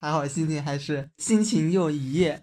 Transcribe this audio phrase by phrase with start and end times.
[0.00, 2.42] 还好心情还是心情又一夜。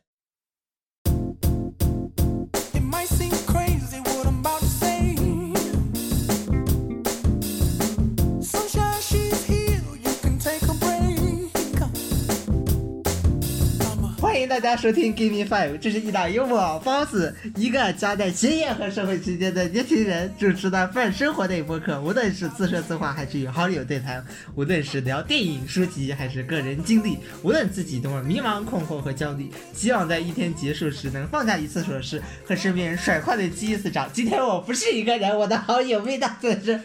[14.38, 22.00] 欢迎大家收听《Give Me Five》，这是一档由我包子一个夹在学业和社会之间的年轻人主持的泛生活类播客。
[22.00, 24.22] 无论是自说自话，还是与好友对谈；
[24.54, 34.08] 无论是聊电影、书籍，还是个人经历；无论自己多么迷茫、困惑和焦虑，希望在一天结束时能放下一次琐事，和身边人甩快的击一次掌。
[34.14, 36.80] 今天我不是一个人，我的好友魏大先生。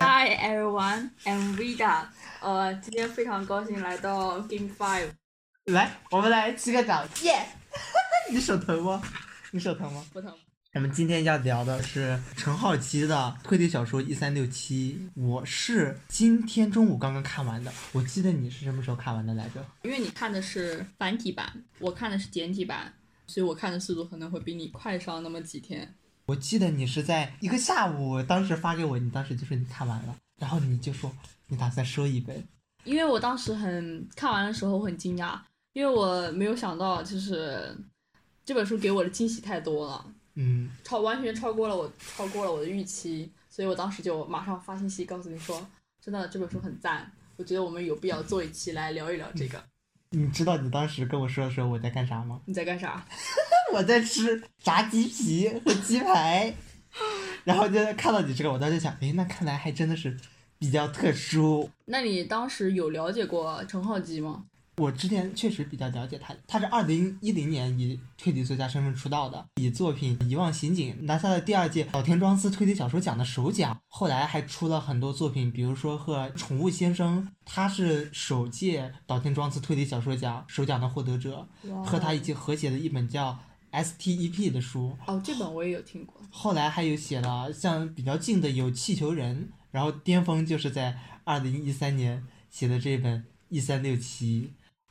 [0.00, 2.06] Hi everyone, I'm Vida。
[2.40, 5.19] 呃，今天非常高兴来到 Game Five。
[5.72, 7.46] 来，我们来击个掌，耶、
[8.30, 9.00] 你手疼吗？
[9.52, 10.04] 你手疼吗？
[10.12, 10.32] 不疼。
[10.74, 17.72] 我们今天要聊的是陈浩基的推理小说《一三六七》，我是今天中午刚刚看完的。
[17.92, 19.64] 我记得你是什么时候看完的来着？
[19.82, 22.92] 因为你看的是繁体版，我看的是简体版，
[23.26, 25.94] 所以我看的速度可能会比你快上那么几天。
[26.26, 31.12] 我记得你是在一个下午，当时发给我，你当时就说你看完了，然后你就说
[31.48, 32.44] 你打算收一本。
[32.84, 35.38] 因为我当时很看完的时候我很惊讶，
[35.72, 37.76] 因为我没有想到就是
[38.44, 40.04] 这本书给我的惊喜太多了，
[40.34, 45.64] 嗯，超完全超过了我超过了我的预期，所以我当时就马上发信息告诉你说，
[46.00, 49.62] 真的这本书很赞，我觉得我们有必要做一期来聊一聊这个。
[50.12, 52.40] 你知道你当时跟我说的时候我在干啥吗？
[52.46, 53.06] 你在干啥？
[53.72, 56.52] 我在吃炸鸡皮和鸡排，
[57.44, 60.18] 然后就看到你这个，我当时想，诶，那看来还真的是
[60.58, 61.70] 比较特殊。
[61.84, 64.46] 那你当时有了解过陈浩基吗？
[64.80, 81.46] 我之前确实比较了解他，他是二零一零年以推理作家身份出道的，以作品《遗忘刑警》拿下了第二届岛田庄司推理小说奖的首奖，后来还出了很多作品，比如说和《宠物先生》，他是首届岛田庄司推理小说奖首奖的获得者，
[81.84, 83.38] 和他一起合写的一本叫
[83.84, 86.20] 《STEP》的书，哦，这本我也有听过。
[86.30, 89.36] 后来还有写了像比较近的有《气球人》，
[89.70, 93.18] 然后巅峰就是在二零一三年写的这本
[93.50, 94.42] 《一三六七》，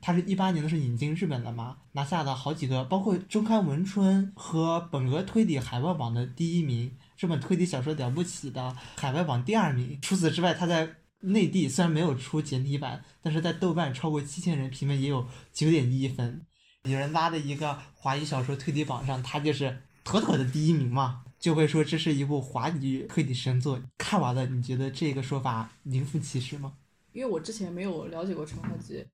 [0.02, 10.00] 他是一八年的时候引进日本的嘛，拿下了好几个，包括周刊文春和本格推理海外榜的第一名，这本推理小说了不起的海外榜第二名。
[10.02, 16.46] 除此之外，他在内地虽然没有出简体版，但是在豆瓣超过七千人评分也有九点一分。
[16.84, 23.82] 有人拉的一个华语小说推理榜上，他就是妥妥的第一名嘛，就会说这是一部华语推理神作。
[23.98, 26.74] 看完了，你觉得这个说法名副其实吗？
[27.12, 29.06] 因为我之前没有了解过陈浩基，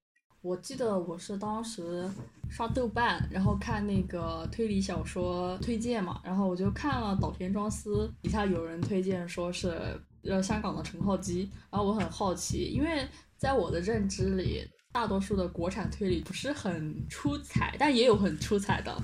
[0.46, 2.08] 我记得我是当时
[2.52, 18.96] 刷豆瓣，然后看那个推理小说推荐嘛，然后我就看了岛田庄司，底下有人推荐说是呃香港的陈浩基，然后我很好奇，因为在我的认知里，大多数的国产推理不是很出彩，但也有很出彩的。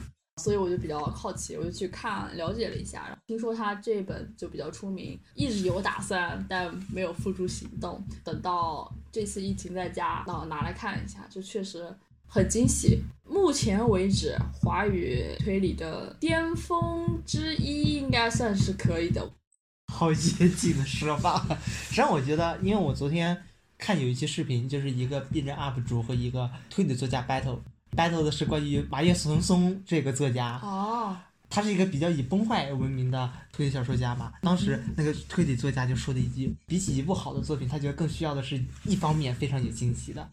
[0.42, 8.04] 所以我就比较好奇，我就去看了解了一下，然后听说他这本就比较出名，一直有打算，但没有付诸行动。
[8.24, 11.94] 等到这次疫情在家，然后拿来看一下，就确实
[12.26, 13.04] 很惊喜。
[13.28, 19.32] 目前为止，华语推理的巅峰之一应该算是可以的。
[19.94, 21.46] 好严谨的说法。
[21.66, 23.44] 实际上，我觉得，因为我昨天
[23.78, 27.60] 看有一期视频，就是一个 B 站 UP 主和一个推理作家 battle。
[27.94, 31.18] battle 的是关于麻叶松松这个作家，哦，
[31.52, 34.32] 他是一个比较以崩坏闻名的推理小说家嘛。
[34.42, 40.28] 当时那个推理作家就说了一句，比起一部好的作品，他觉得更需要的是一方面非常有惊喜的。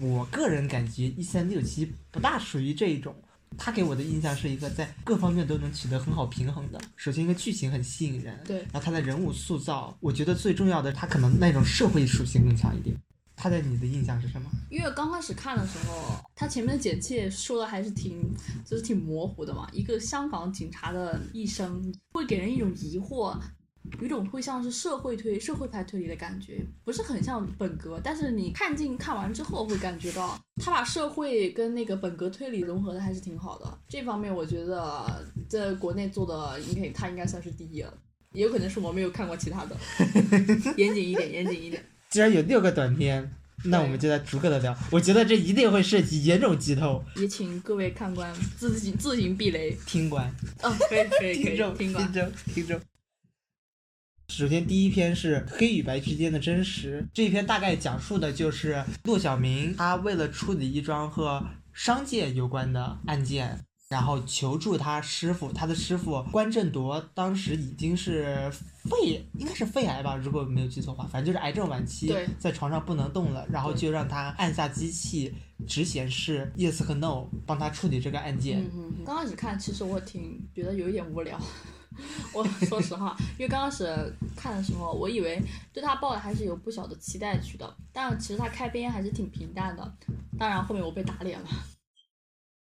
[0.00, 3.14] 我个人感觉一三六七不大属于这一种，
[3.58, 6.80] 他给我的印象是一个在各方面都能取得很好平衡的。
[6.96, 12.96] 首先，一个剧情很吸引人，对然后他的人物塑造，我觉得最重要的，他可能那种社会属性更强一点。
[13.36, 14.48] 他在你的印象是什么？
[14.70, 18.22] 因为刚开始看的时候，他前面的简介说的还是挺，
[18.64, 19.68] 就是挺模糊的嘛。
[19.72, 23.36] 一个香港警察的一生，会给人一种疑惑，
[23.98, 28.00] 有一种会像是社会推、社会派推理的感觉，不是很像本格。
[28.02, 33.78] 但是你看进看完之后，会感觉到他把社会跟那个本格推理融合的还是挺好的。
[33.88, 37.92] 这方面我觉得在国内做的，应该他应该算是第一了。
[38.32, 39.76] 也有可能是我没有看过其他的，
[40.76, 41.84] 严谨一点，严谨一点。
[42.14, 43.28] 既然有六个短片，
[43.64, 44.72] 那我们就来逐个的聊。
[44.92, 49.76] 我觉得这一定会涉及严重剧透，也请各位看官自行自行避雷。
[49.84, 50.32] 听官。
[50.62, 52.04] 哦，可以可以可 听众，以，听众。
[52.04, 52.80] 听众，听众。
[54.28, 57.04] 首先，第一篇是黑与白之间的真实。
[57.12, 63.58] 这一篇大概讲述的就是骆小明，他为了处理一桩和商界有关的案件，
[63.94, 68.50] 然后求助他师傅，他的师傅关振铎当时已经是
[68.90, 75.32] 肺，应该是肺癌吧，如果没有记错的话，反正就是癌症晚期，在床上不能动了，然后就让他按下机器，
[75.64, 78.60] 只显示 yes 和 no，帮他处理这个案件。
[78.64, 81.40] 嗯嗯，嗯刚开始看，其实我挺觉得有一点无聊。
[82.34, 83.86] 我说实话，因为刚开始
[84.34, 85.40] 看的时候，我以为
[85.72, 89.94] 对他抱的还是有不小的期待去的，但其实他开篇还是挺平淡的。
[90.36, 91.48] 当然后面我被打脸了，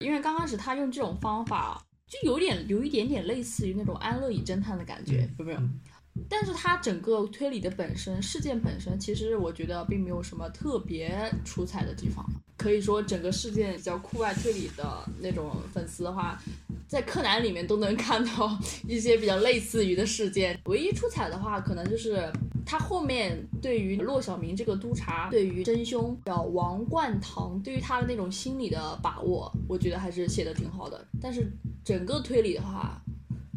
[0.01, 5.59] 因为刚开始他用这种方法，就有点有一点点类似于那种安乐椅侦探的感觉，有没有？
[5.59, 5.79] 嗯
[6.27, 12.29] 但是它整个推理的本身，事件本身，其实我觉得并没有什么特别出彩的地方。
[12.61, 16.39] 可以说，整个事件比较酷爱推理的那种粉丝的话，
[16.87, 18.55] 在柯南里面都能看到
[18.87, 20.59] 一些比较类似于的事件。
[20.65, 22.31] 唯一出彩的话，可能就是
[22.63, 31.03] 他后面对于骆小明这个督察，对于真凶叫王冠堂，对于他的那种心理的把握，我觉得还是写的挺好的。
[31.19, 31.51] 但是
[31.83, 33.01] 整个推理的话，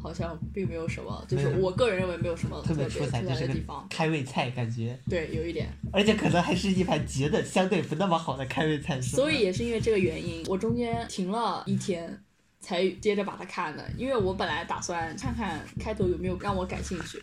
[0.04, 3.86] 好像并没有什么，就是我个人认为没有什么特别出彩，的地方。
[3.88, 5.66] 开胃菜感觉，对，有一点。
[5.90, 9.00] 而且可能还是一盘觉得相对不那么好的开胃菜。
[9.00, 12.22] 是所以也是因为这个原因，我中间停了一天，
[12.60, 13.82] 才接着把它看的。
[13.96, 17.18] 因为我本来打算看看开头有没有让我感兴趣，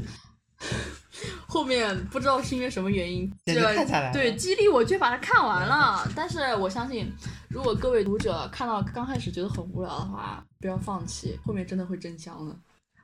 [1.47, 6.11] 后面不知道是因为什么原因，对激励我去把它看完了。
[6.15, 7.13] 但是我相信，
[7.47, 12.55] 如果各位读者看到刚开始觉得很无聊的话，不要放弃，后面真的会真香的。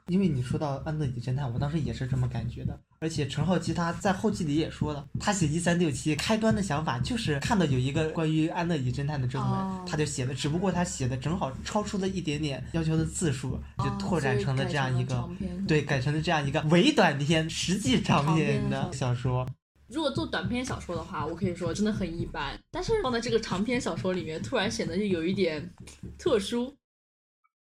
[0.07, 2.80] 因为你说到安乐椅侦探，我当时也是这么感觉的。
[3.00, 15.30] 而且陈浩基他在后记里也说了，他写一三六七开端的想法就是看到有一个关于安乐椅侦探的正文，哦他就写的，只不过他写的正好超出了一点点要求的字数，就哦拓展成了这样一个，
[15.68, 19.48] 对，改成了这样一个伪短篇、实际长篇的小说。
[19.88, 22.60] 如果做短篇小说的话，我可以说真的很一般。
[22.69, 25.74] 但是放在这个长篇小说里面，突然显得就有一点
[26.18, 26.75] 特殊。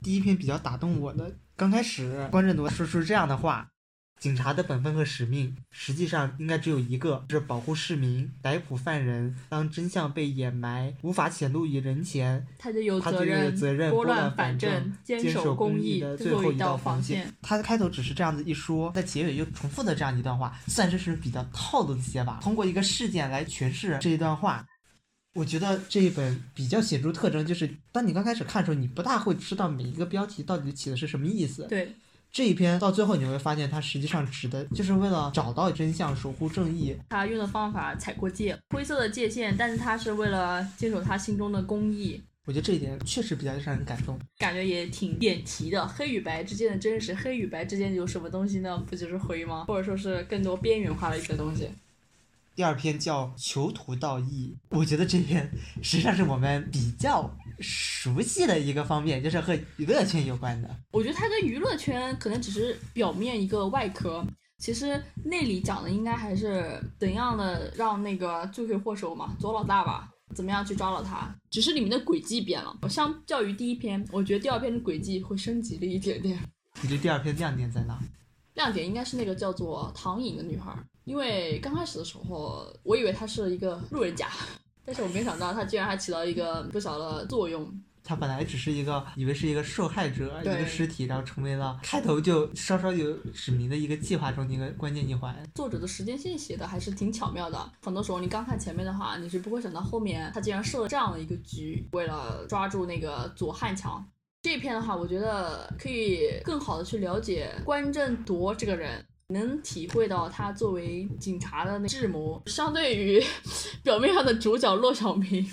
[0.04, 3.70] 第一篇比较打动我的，刚开始关震铎说出这样的话：
[4.20, 9.36] 警察的本分和使命，实际上应该只有一个，是保护市民，逮捕犯人。
[9.48, 17.32] 当真相被掩埋，无法显露于人前，他就有责任拨乱反正，坚守守公义的最后一道防线。。
[17.44, 24.66] 他的开头只是这样子一说，在结尾又重复的这样一段话，算是是比较套路的写法，通过一个事件来诠释这一段话。
[25.34, 31.66] 我觉得这一本比较显著特征就是，当你刚开始看的时候，你不大会知道每一个标题到底起的是什么意思。
[31.70, 31.94] 对，
[32.32, 36.96] 这一篇到最后你会发现，它实际上指的就是为了找到真相、守护正义。
[37.10, 42.22] 他用的方法踩过界，灰色的界限，但是他是为了坚守他心中的公义。
[42.46, 44.20] 我觉得这一点确实比较让人感动。
[44.38, 48.78] 感觉也挺点题的，黑与白之间的真实，黑与白之间有什么东西呢？
[48.90, 49.64] 不就是灰吗？
[49.68, 51.70] 或者说是更多边缘化的一些东西。
[52.62, 57.28] 第二篇叫《囚徒道义》，我觉得这篇实际上是我们比较
[57.60, 60.70] 熟悉的一个方面，就是和娱乐圈有关的。
[60.92, 64.24] 我觉得它跟娱乐圈可能只是表面一个外壳，
[64.60, 72.78] 其实内里讲的应该还是怎样的让那个罪魁祸首嘛，左老大吧，怎么样去抓到他，只是里面的轨迹变了。
[72.88, 76.40] 相较于第一篇，我觉得第二篇的轨迹会升级了一点点。
[76.84, 78.00] 你觉得第二篇亮点在哪？
[78.54, 84.28] 亮点应该是那个叫做唐颖的女孩，因为刚开始的时候，我以为他是一个路人甲，
[84.86, 87.72] 但是我没想到他居然还起到一个不小的作用。
[88.04, 95.36] 他本来只是一个，以为是一个受害者，一对个尸体，然后成为了开头就稍稍有指明的一个计划中的一个关键一环。
[95.54, 97.72] 作者的时间线写的还是挺巧妙的。
[97.84, 104.04] 很多时候你刚看前面的话，你是不会想到后面他竟然设了这样的一个局，为了抓住那个左汉强。
[104.42, 109.06] 这一篇的话，我觉得可以更好的去了解关正铎这个人。
[109.32, 113.22] 能体会到他作为警察的那智谋，相对于
[113.84, 115.46] 表面上的主角骆小明，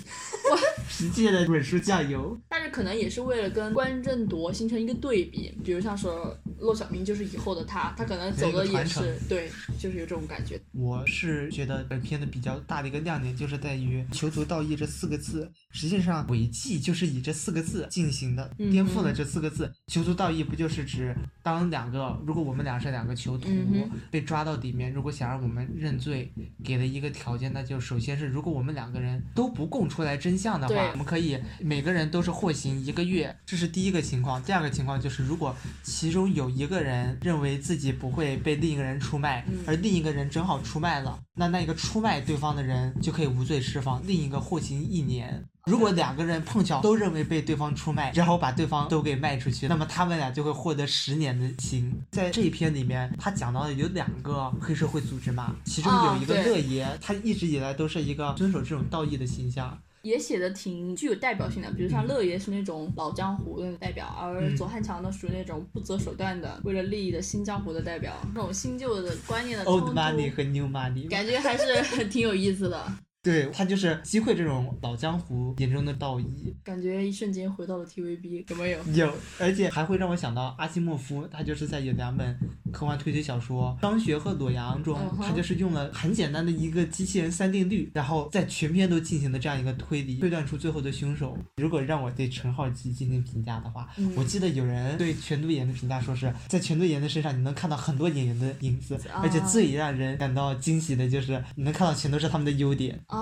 [0.87, 2.37] 实际 的滚输酱油。
[2.47, 10.59] 但是可能也是为了跟关振铎形成一个对比，比如像说骆小明就是以后的他，他可能走的也是对，就是有这种感觉。
[10.73, 15.51] 我是觉得本片的比较大的一个亮点，就是在于“囚徒道义”这四个字。
[15.71, 19.71] 实际上，违纪就是以这四个字进行的，嗯颠覆了这四个字。
[19.87, 26.31] 囚徒道义不就是指当两个，如果我们俩是两个囚徒、嗯哼被抓到里面，如果想让我们认罪，
[26.63, 34.41] 给了一个条件，那就首先是如果我们两个人都不供出来真相的话，我们可以每个人都是获刑一个月，这是第一个情况。
[34.43, 45.43] 第二个情况就是，如果其中有一个人认为自己不会被另一个人出卖，嗯而另一个人正好出卖了，那那个出卖对方的人就可以无罪释放，另一个获刑一年。
[45.69, 51.93] 如果两个人碰巧都认为被对方出卖，然后把对方都给卖出去，那么他们俩就会获得十年的刑。
[52.11, 59.77] 在这一篇里面，他讲到的有两个黑社会组织嘛，其中有一个乐爷，他一直以来都是一个遵守这种道义的形象。
[60.01, 72.81] 也写的挺具有代表性的，比如像嗯乐爷是那种老江湖的代表，而嗯左汉强呢属于那种不择手段的为了利益的新江湖的代表，那种新旧的观念的冲 old，money 和 new money，感觉还是 挺有意思的，
[73.21, 76.55] 对他就是击溃这种老江湖眼中的道义。
[76.63, 78.79] 感觉一瞬间回到了 TVB，有没有？
[78.93, 82.37] 有，而且还会让我想到阿西莫夫，他就是在有两本
[82.71, 91.37] 科幻推理小说《张学和裸阳》中他就是用了很简单的一个机器人三定律，然后在全篇都进行了这样一个推理，推断出最后的凶手。
[91.57, 102.97] 如果让我对陈浩基进行评价的话，嗯我记得有人对全度妍的评价说是在全度妍的身上你能看到很多演员的影子，啊而且最让人感到惊喜的就是你能看到全都是他们的优点。
[103.09, 103.18] 啊，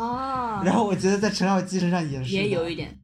[0.63, 2.98] 然后我觉得在陈浩基身上也是也有一点。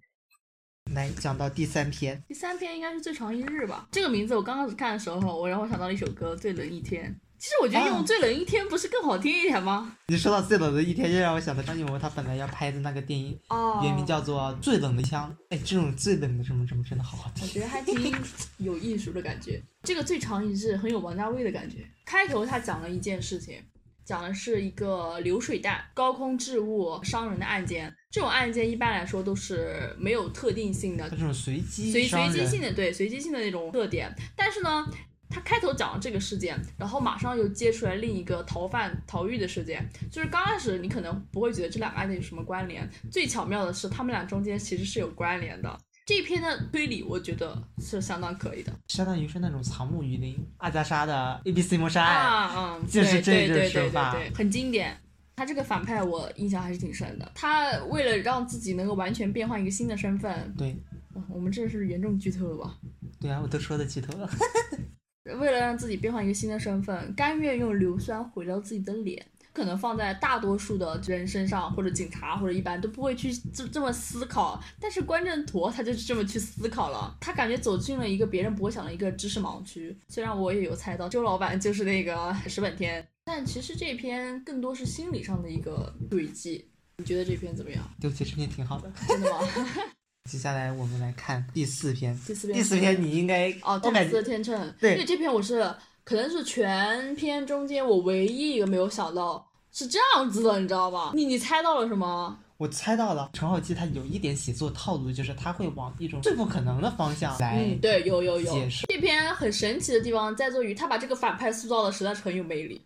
[0.93, 3.87] 来讲到第三篇，第三篇应该是最长一日吧。
[3.91, 7.09] 这个名字我刚开始看的时候，我然后想到了一首歌《最冷一天》。
[7.39, 9.97] 其实我觉得用啊“最冷一天”不是更好听一点吗？
[10.07, 15.29] 你说到最冷的一天，又让我想到张艺谋他本来要拍的那个电影，哦，原名叫做《最冷的枪》。
[15.49, 17.45] 哎，这种最冷的什么什么真的好好听。
[17.45, 18.13] 我觉得还挺
[18.59, 19.61] 有艺术的感觉。
[19.83, 21.85] 这个最长一日很有王家卫的感觉。
[22.05, 23.61] 开头他讲了一件事情，
[24.05, 27.93] 讲的是一个流水弹高空置物伤人的案件。
[28.11, 34.13] 这种案件一般来说都是没有特定性的它，这种随机随随机性的对随机性的那种特点。
[34.35, 34.85] 但是呢，
[35.29, 39.83] 他开头讲了这个事件，然后马上又接出来另一个逃犯逃狱的事件。
[40.11, 45.79] 就是刚开始你可能不会觉得这两个案件有什么关联，最巧妙的是他们俩中间其实是有关联的。
[46.05, 52.27] 这篇的推理，我觉得是相当可以的相当于是那种藏木于林，阿加莎的 A B C 谋杀案。
[52.27, 54.97] 啊，嗯，就是这种对对对对手法很经典。
[55.35, 57.31] 他这个反派我印象还是挺深的。
[57.33, 60.75] 他为了让自己能够完全变换一个新的身份，对
[61.13, 62.77] 哦我们这是严重剧透了吧？
[63.19, 64.29] 对啊，我都说的剧透了。
[65.39, 74.61] 为了让自己变换一个新的身份，甘愿用硫酸毁掉自己的脸，可能放在大多数的人身上，或者警察或者一般都不会去这这么思考。
[74.79, 79.95] 但是关正铎他就是这么去思考了，他感觉走进了一个别人不会想的一个知识盲区。
[80.09, 86.67] 虽然我也有猜到周老板就是那个 石本天，但其实这篇更多是心理上的一个轨迹。
[86.97, 87.83] 你觉得这篇怎么样？
[88.01, 88.91] 对不起，这篇挺好的。
[89.07, 89.39] 真的吗？
[90.29, 92.17] 接下来我们来看第四篇。
[92.25, 95.69] 第四篇，第四篇你应该哦，天秤，对因为这篇我是
[96.03, 101.11] 可能是全篇中间我唯一一个没有想到是这样子的，你知道吧？
[101.15, 102.37] 你你猜到了什么？
[102.57, 107.57] 我猜到了，陈浩基他有一点写作套路，就是他会往一种最不可能的方向来。
[107.59, 108.53] 嗯，对，有有有。
[108.87, 112.81] 这篇很神奇的地方在于他把这个反派塑造的实在是很有魅力，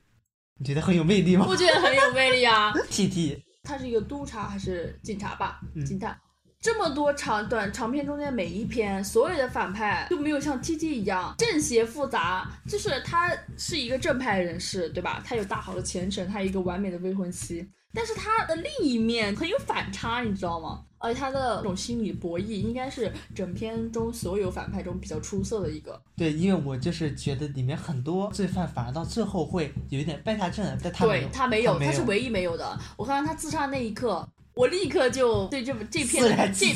[0.60, 2.74] 你觉得很有魅力吗我觉得很有魅力啊。？
[2.90, 5.60] T T，他是一个督察还是警察吧？
[5.76, 6.18] 嗯警探。
[6.68, 15.24] 这么多长短长篇中间每一篇，所有的反派都没有像 T T 一样正邪复杂，就是他是一个正派人士，对吧？
[15.26, 20.84] 他有大好的前程，他有一个完美的未婚妻，但是他的另一面很有反差，你知道吗？
[20.98, 25.98] 而且他的这种心理博弈，应该是整篇中所有反派中比较出色的一个。
[26.18, 32.78] 对，因为我就是觉得里面很多罪犯反而到最后会有一点败下阵来，但他没有，对他没有，没他是唯一没有的。
[32.98, 36.74] 我看到他自杀那一刻，我立刻就对这这篇这？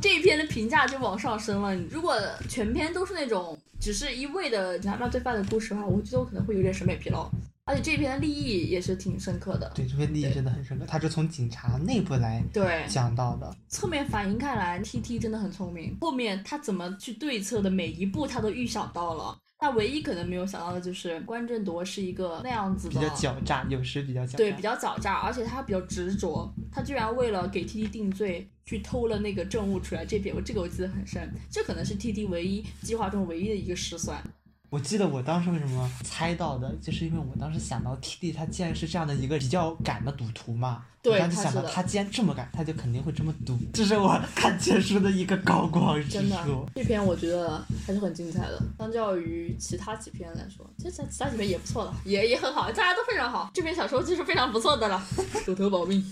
[0.00, 1.74] 这篇的评价就往上升了。
[1.90, 2.16] 如果
[2.48, 7.28] 全篇都是那种只是一味的拿到罪犯的故事的话，我觉得我可能会有点审美疲劳。
[7.66, 13.56] 而且这篇的立意也是挺深刻的，对，这篇立意真的很深刻，他是从警察内部来对，讲到的。
[13.68, 15.96] 侧面反映看来，T T 真的很聪明。
[16.00, 19.36] 后面他怎么去对策的每一步，他都预想到了。
[19.64, 24.36] 他唯一可能没有想到的就是关振铎是一个那样子的，比较狡诈，有时比较狡诈。
[24.36, 26.52] 对，比较狡诈，而且他比较执着。
[26.70, 30.04] 他居然为了给 T T 定罪，去偷了那个证物出来。
[30.04, 34.22] 这点我这个我记得很深，这可能是 T T 唯一计划中唯一的一个失算。
[34.74, 48.60] 我记得我当时为什么猜到的，就是因为我当时想到 T D 他既然是这样的一个比较敢的赌徒嘛，对我当时他想到他既然这么敢，他就肯定会这么赌，这是我看全书的一个高光之真的处。，这篇我觉得还是很精彩的。
[48.76, 53.48] 相较于其他几篇来说，其实其他几篇也不错的，也也很好，大家都非常好。
[53.54, 55.00] 这篇小说就是非常不错的了，
[55.46, 56.04] 狗头保命。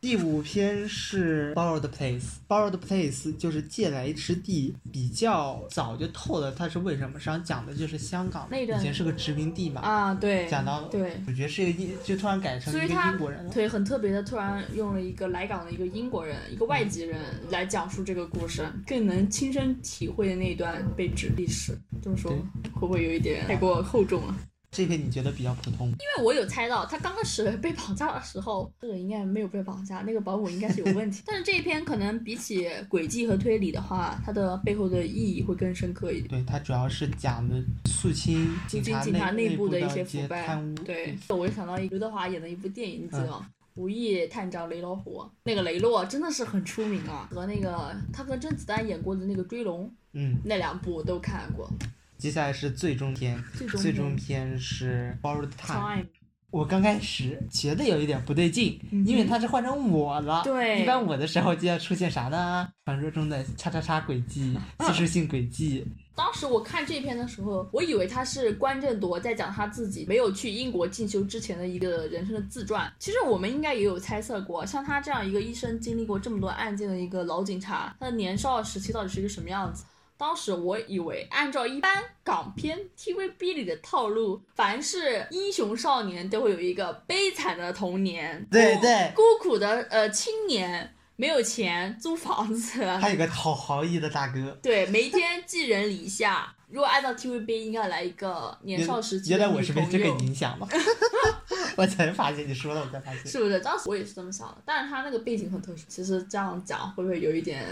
[0.00, 11.20] 第五篇是 Borrowed Place，Borrowed Place 就是借来之地，比较早就透了它是为什么，实际上讲的就是香港那一段以前是个殖民地嘛，啊，对，讲到对。
[11.26, 13.52] 主角是一个英，就突然改成一个英国人了。
[13.52, 17.18] 对，很特别的，突然用了一个来港的一个英国人，一个外籍人
[17.50, 21.76] 来讲述这个故事，更能亲身体会的那一段被指历史。
[22.00, 22.30] 这么说
[22.72, 24.36] 会不会有一点太过厚重了？
[24.70, 25.88] 这篇你觉得比较普通？
[25.88, 31.22] 因为我有猜到，他刚开始被绑架的时候，这个应该没有被绑架，那个保姆应该是有问题。
[31.26, 36.28] 但是这一篇可能比起轨迹和推理的话，它的背后的意义会更深刻一点。
[36.28, 37.56] 对，它主要是讲的
[37.86, 40.74] 肃清警察警察内内部的一些些腐败贪污。
[40.84, 43.46] 对，我就想到刘德华演的一部电影，你记得吗？
[43.76, 51.70] 无意探长雷老虎，那个雷洛真的是很出名啊，和那个他和甄子丹演过的那个追龙嗯，那两部都看过。
[52.18, 53.42] 接下来是最终篇，
[53.80, 56.04] 最终篇篇是 Borrowed Time。
[56.50, 60.42] 我刚开始觉得有一点不对劲，嗯因为他是换成我了。
[60.42, 62.66] 对一般我的时候就要出现啥呢？
[62.86, 65.86] 传说中的叉叉叉轨迹、技术性轨迹。
[66.16, 72.92] 当时我看这篇的时候，我以为他是关振铎在讲他自己没有去英国进修之前的一个人生的自传。
[72.98, 79.84] 其实我们应该也有猜测过，像他这样一个一生经历过这么多案件的一个老警察，他的年少时期到底是一个什么样子？
[80.18, 94.58] 当时我以为，按照一般港片 TVB 里的套路，凡是英雄少年都会有一个悲惨的童年，孤对对孤苦的呃青年，没有钱租房子，还有个好豪毅的大哥。
[94.60, 96.52] 对，每天寄人篱下。
[96.68, 100.68] 如果按照 TVB，应该来一个年少时期的原来我是被这个影响了，
[101.78, 103.24] 我才发现你说了，我才发现。
[103.24, 103.60] 是不是？
[103.60, 105.84] 当时我也是这么想的，但是他那个背景很特殊。
[105.88, 107.64] 其实这样讲会不会有一点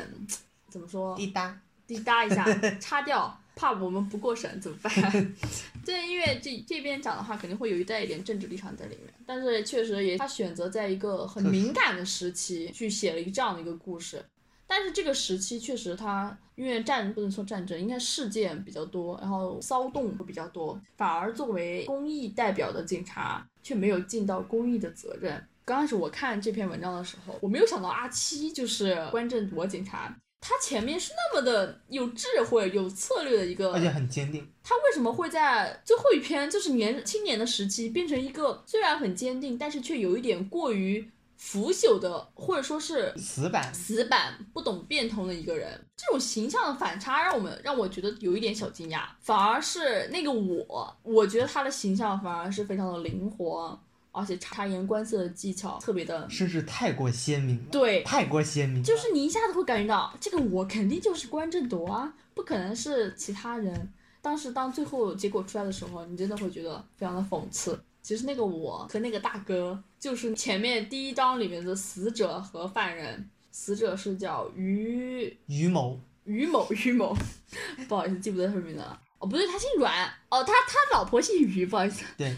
[0.70, 1.14] 怎么说？
[1.16, 1.54] 滴答。
[1.86, 2.44] 滴答一下，
[2.80, 5.34] 擦掉，怕我们不过审怎么办？
[5.84, 14.24] 对，因为这这边讲的话，肯定会有一带一点政治立场在里面，但是确实也他选择在一个很敏感的时期去写了一个这样的一个故事。
[14.68, 25.40] 但是这个时期确实他因为战不能说战争，应该事件比较多，然后骚动会比较多，反而作为公益代表的警察却没有尽到公益的责任。
[25.64, 34.48] 刚开始我看这篇文章的时候，我没有想到阿七就是关正铎警察，他前面是那么的有智慧、有策略的一个，而且很坚定。
[34.62, 45.84] 他为什么会在最后一篇，就是年青年的时期，变成一个虽然很坚定，但是却有一点过于腐朽的，或者说是死板，死板、不懂变通的一个人？
[45.96, 49.02] 这种形象的反差，让我们让我觉得有一点小惊讶。
[49.20, 53.78] 反而是那个我，我觉得他的形象反而是非常的灵活，
[54.16, 57.64] 而且察言观色的技巧特别的甚至太过鲜明了。
[57.70, 58.82] 对，太过鲜明。
[58.82, 63.92] 就是你一下子会感觉到，这个我肯定就是关正铎啊，不可能是其他人。
[64.22, 67.78] 当时当最后结果出来的时候，你真的会觉得非常的讽刺。
[68.02, 73.28] 其实那个我和那个大哥，就是前面第一章里面的死者和犯人。
[73.58, 77.16] 死者是叫于于某于某于某，
[77.88, 79.00] 不好意思记不得他名字了。
[79.18, 80.06] 哦，不对，他姓阮。
[80.28, 82.36] 哦，他他老婆姓于，不好意思，对，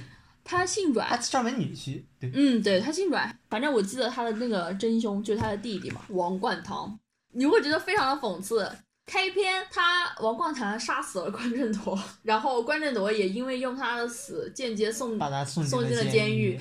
[0.49, 1.07] 他姓阮。
[1.07, 6.99] 他上门女婿，对，嗯，对他姓阮，反正我记得他的那个真凶就是他的弟弟嘛，王冠堂。
[7.33, 8.67] 你会觉得非常的讽刺。
[9.05, 16.59] 开篇他王冠堂杀死了关正铎，然后关正铎也因为用他的死间接送把他送送进了监监狱。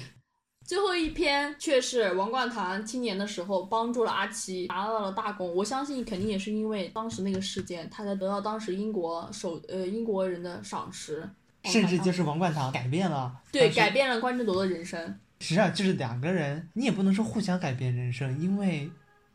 [0.66, 5.54] 最后一篇却是王冠堂青年的时候帮助了阿七，拿到了大功。
[5.56, 11.30] 我相信肯定也是因为当时那个事件，他才得到当时英国首呃英国人的赏识，
[11.72, 15.00] 甚至就是王冠堂改变了， 对改变了关之铎的人生。
[15.40, 18.90] 实际上就是两个人，你也不能说互相改变人生，因为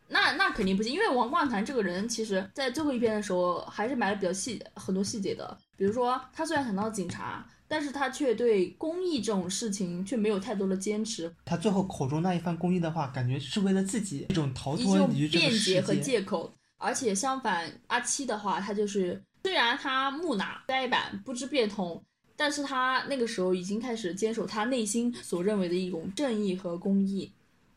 [0.09, 5.57] 那那肯定不行，因为王冠堂这个人，其实在最后一篇的时候还是埋了比较细很多细节的。
[5.77, 15.95] 比如说，他虽然想当警察，但是他却对公益这种事情却没有太多的坚持，他最后口中那一番公益的话，感觉是为了自己一种逃脱于这个辩解和。
[15.95, 16.53] 借口。
[16.79, 22.03] 而且相反，阿七的话，他就是虽然他木讷呆板不知变通，
[22.37, 27.33] 但是他那个时候已经开始坚守他内心所认为的一种正义和公义。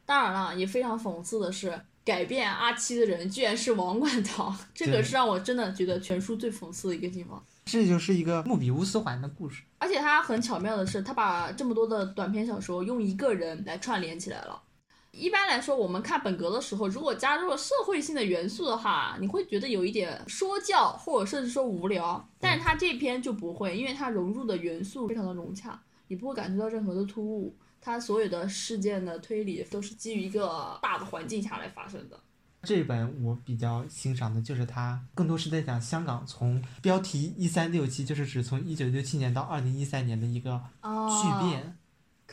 [0.05, 7.43] 当然了，也非常讽刺的是，改变阿七的人居然是王冠堂，这个是让我真的觉得全书最讽刺的一个地方。
[7.65, 9.63] 这就是一个穆比乌斯环的故事。
[9.79, 14.61] 而且他很巧妙的是，他把这么多的短篇小说用一个人来串联起来了。
[15.17, 22.27] 一般来说，我们看本格的时候，如果加入了社会性的元素的话，你会觉得有一点说教，或者甚至说无聊。
[22.39, 27.55] 但是它这篇就不会，因为它融入的元素非常的融洽，你不会感觉到任何的突兀。
[27.79, 32.19] 它所有的事件的推理都是基于一个大的环境下来发生的。
[32.63, 41.77] 这本我比较欣赏的就是它，更多是在讲香港从标题一三六七，就是指从一九六七年到二零一三年的一个啊巨变。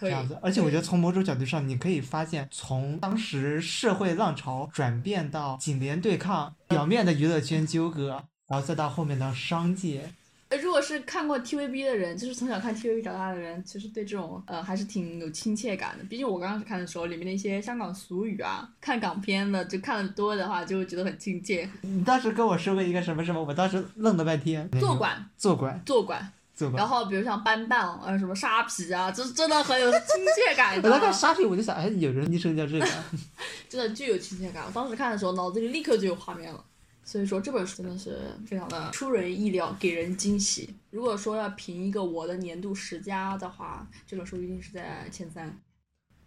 [0.03, 10.13] 这样子，而且我觉得从某种角度上，你可以发现，从当时社会浪潮转变到警联对抗，表面的娱乐圈纠葛，然后再到后面的商界，
[10.49, 16.05] 呃，如果是看过 TVB 的人，就是从小看 TVB 长大的人，其实对这种呃还是挺有亲切感的。
[16.05, 21.67] 毕竟我刚开始看的时候，里面的一些香港俗语啊，看港片的就看的多的话，就会觉得很亲切。
[21.81, 24.69] 你当时跟我说过一个什么什么，我当时愣了半天。
[24.79, 26.33] 坐馆，坐馆，坐馆。
[26.75, 30.01] 然后比如像班棒，呃，什么沙皮啊，这真的很有亲
[30.37, 32.87] 切感我在 看，沙皮，我就想，哎，有人昵称叫这个。
[33.69, 34.65] 真的具有亲切感。
[34.67, 36.65] 我当时看的时候，脑子里立刻就有画面了。
[37.05, 40.73] 所以说这本书真的是非常的出人意料，给人惊喜。
[40.91, 45.59] 如果说要评一个我的年度十佳的话，这本书一定是在前三。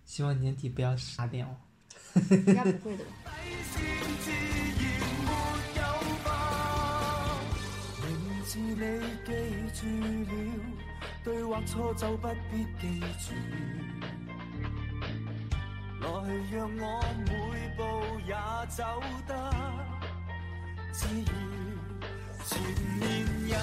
[0.03, 1.47] 希望年底不要傻掉。
[2.29, 3.31] 应该不会的吧？
[8.55, 8.71] 是你
[9.25, 9.31] 记
[9.73, 9.85] 住
[10.31, 10.33] 了，
[11.25, 13.33] 对或错就不必记住。
[15.99, 16.07] 来
[16.53, 17.29] 让我每
[17.75, 17.81] 步
[18.25, 18.33] 也
[18.69, 18.81] 走
[19.27, 19.33] 得
[20.93, 21.33] 自如，
[22.45, 22.57] 前
[22.97, 23.03] 面
[23.49, 23.57] 有